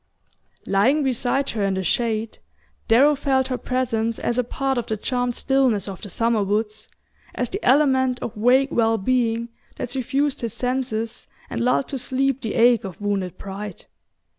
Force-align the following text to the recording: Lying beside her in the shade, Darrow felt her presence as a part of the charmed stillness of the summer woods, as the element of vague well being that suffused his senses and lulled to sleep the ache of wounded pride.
Lying 0.65 1.03
beside 1.03 1.51
her 1.51 1.61
in 1.63 1.75
the 1.75 1.83
shade, 1.83 2.39
Darrow 2.87 3.13
felt 3.13 3.49
her 3.49 3.57
presence 3.59 4.17
as 4.17 4.39
a 4.39 4.43
part 4.43 4.79
of 4.79 4.87
the 4.87 4.97
charmed 4.97 5.35
stillness 5.35 5.87
of 5.87 6.01
the 6.01 6.09
summer 6.09 6.41
woods, 6.41 6.89
as 7.35 7.51
the 7.51 7.63
element 7.63 8.19
of 8.19 8.33
vague 8.33 8.71
well 8.71 8.97
being 8.97 9.49
that 9.75 9.91
suffused 9.91 10.41
his 10.41 10.55
senses 10.55 11.27
and 11.51 11.61
lulled 11.61 11.87
to 11.89 11.99
sleep 11.99 12.41
the 12.41 12.55
ache 12.55 12.83
of 12.83 12.99
wounded 12.99 13.37
pride. 13.37 13.85